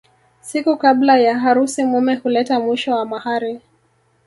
Siku 0.41 0.77
kabla 0.77 1.17
ya 1.17 1.39
harusi 1.39 1.83
mume 1.83 2.15
huleta 2.15 2.59
mwisho 2.59 2.95
wa 2.95 3.05
mahari 3.05 3.61